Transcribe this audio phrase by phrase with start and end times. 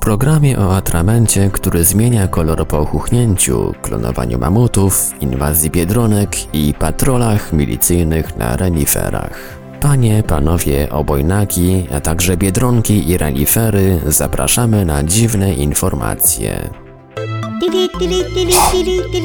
[0.00, 8.36] Programie o atramencie, który zmienia kolor po ochuchnięciu, klonowaniu mamutów, inwazji biedronek i patrolach milicyjnych
[8.36, 9.60] na reniferach.
[9.80, 16.70] Panie, panowie obojnaki, a także biedronki i renifery zapraszamy na dziwne informacje.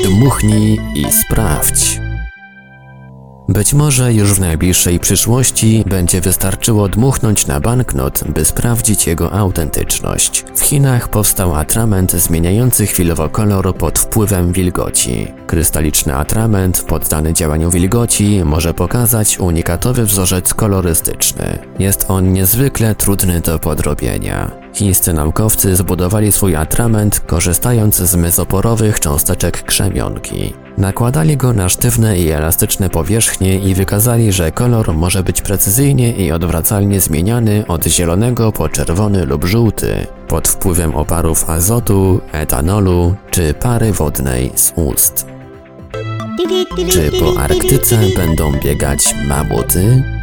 [0.04, 2.05] Dmuchnij i sprawdź.
[3.56, 10.46] Być może już w najbliższej przyszłości będzie wystarczyło dmuchnąć na banknot, by sprawdzić jego autentyczność.
[10.56, 15.28] W Chinach powstał atrament zmieniający chwilowo kolor pod wpływem wilgoci.
[15.48, 21.60] Krystaliczny atrament poddany działaniu wilgoci może pokazać unikatowy wzorzec kolorystyczny.
[21.80, 24.65] Jest on niezwykle trudny do podrobienia.
[24.76, 30.54] Chińscy naukowcy zbudowali swój atrament korzystając z mezoporowych cząsteczek krzemionki.
[30.78, 36.32] Nakładali go na sztywne i elastyczne powierzchnie i wykazali, że kolor może być precyzyjnie i
[36.32, 43.92] odwracalnie zmieniany od zielonego po czerwony lub żółty pod wpływem oparów azotu, etanolu czy pary
[43.92, 45.28] wodnej z ust.
[46.90, 50.15] Czy po Arktyce będą biegać mamuty?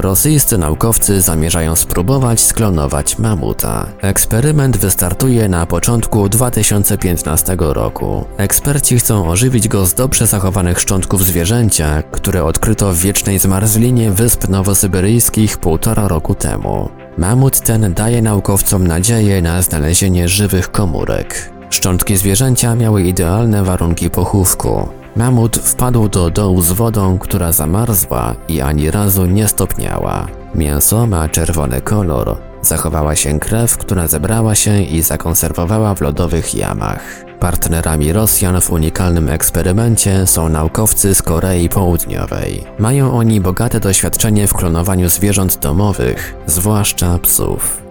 [0.00, 3.86] Rosyjscy naukowcy zamierzają spróbować sklonować mamuta.
[4.00, 8.24] Eksperyment wystartuje na początku 2015 roku.
[8.36, 14.48] Eksperci chcą ożywić go z dobrze zachowanych szczątków zwierzęcia, które odkryto w wiecznej zmarzlinie wysp
[14.48, 16.88] nowosyberyjskich półtora roku temu.
[17.18, 21.50] Mamut ten daje naukowcom nadzieję na znalezienie żywych komórek.
[21.70, 24.97] Szczątki zwierzęcia miały idealne warunki pochówku.
[25.18, 30.26] Mamut wpadł do dołu z wodą, która zamarzła i ani razu nie stopniała.
[30.54, 32.36] Mięso ma czerwony kolor.
[32.62, 37.24] Zachowała się krew, która zebrała się i zakonserwowała w lodowych jamach.
[37.40, 42.64] Partnerami Rosjan w unikalnym eksperymencie są naukowcy z Korei Południowej.
[42.78, 47.82] Mają oni bogate doświadczenie w klonowaniu zwierząt domowych, zwłaszcza psów.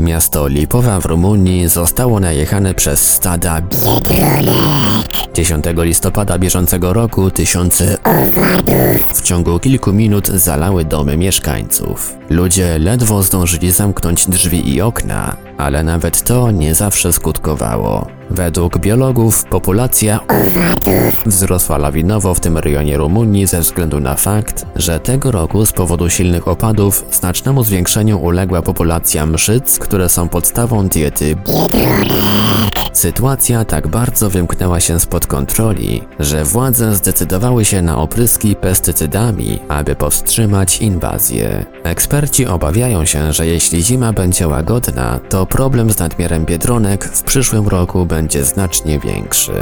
[0.00, 4.89] Miasto Lipowa w Rumunii zostało najechane przez stada biedronek.
[5.34, 12.14] 10 listopada bieżącego roku tysiące owadów w ciągu kilku minut zalały domy mieszkańców.
[12.30, 18.06] Ludzie ledwo zdążyli zamknąć drzwi i okna, ale nawet to nie zawsze skutkowało.
[18.30, 25.00] Według biologów populacja owadów wzrosła lawinowo w tym rejonie Rumunii ze względu na fakt, że
[25.00, 31.36] tego roku z powodu silnych opadów znacznemu zwiększeniu uległa populacja mszyc, które są podstawą diety
[31.46, 32.79] biedronek.
[33.00, 39.96] Sytuacja tak bardzo wymknęła się spod kontroli, że władze zdecydowały się na opryski pestycydami, aby
[39.96, 41.64] powstrzymać inwazję.
[41.82, 47.68] Eksperci obawiają się, że jeśli zima będzie łagodna, to problem z nadmiarem biedronek w przyszłym
[47.68, 49.52] roku będzie znacznie większy.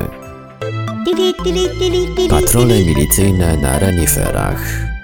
[2.30, 4.97] Patrole milicyjne na reniferach.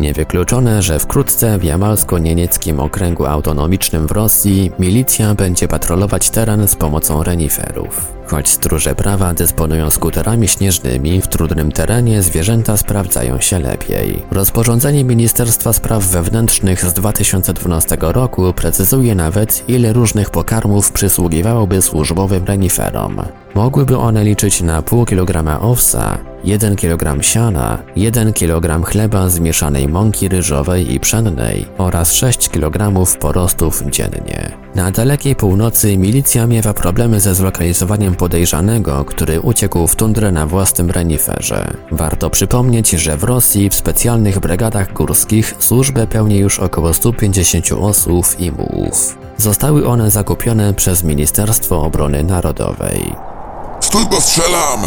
[0.00, 7.22] Niewykluczone, że wkrótce w jamalsko-niemieckim okręgu autonomicznym w Rosji milicja będzie patrolować teren z pomocą
[7.22, 8.19] reniferów.
[8.30, 14.22] Choć stróże prawa dysponują skuterami śnieżnymi, w trudnym terenie zwierzęta sprawdzają się lepiej.
[14.30, 23.22] Rozporządzenie Ministerstwa Spraw Wewnętrznych z 2012 roku precyzuje nawet, ile różnych pokarmów przysługiwałoby służbowym reniferom.
[23.54, 30.28] Mogłyby one liczyć na pół kilograma owsa, 1 kg siana, 1 kg chleba zmieszanej mąki
[30.28, 34.50] ryżowej i pszennej oraz 6 kg porostów dziennie.
[34.74, 40.90] Na dalekiej północy milicja miewa problemy ze zlokalizowaniem podejrzanego, który uciekł w tundrę na własnym
[40.90, 41.70] reniferze.
[41.90, 48.26] Warto przypomnieć, że w Rosji w specjalnych brygadach górskich służbę pełni już około 150 osób
[48.38, 49.18] i mułów.
[49.36, 53.14] Zostały one zakupione przez Ministerstwo Obrony Narodowej.
[53.80, 54.80] Stój, bo strzelam!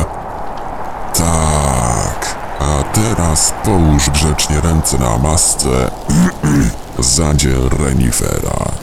[1.14, 2.36] Tak.
[2.60, 5.92] A teraz połóż grzecznie ręce na masce.
[7.00, 8.83] Zadzie renifera.